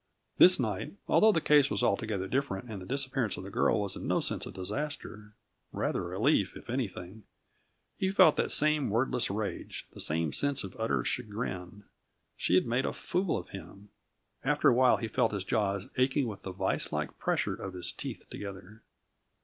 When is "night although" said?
0.59-1.31